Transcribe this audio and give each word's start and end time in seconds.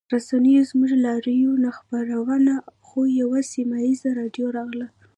رسنیو 0.13 0.67
زموږ 0.69 0.91
لاریون 1.05 1.55
نه 1.63 1.71
خپراوه 1.77 2.37
خو 2.85 2.99
یوه 3.21 3.39
سیمه 3.51 3.77
ییزه 3.85 4.09
راډیو 4.19 4.47
راغله 4.57 4.87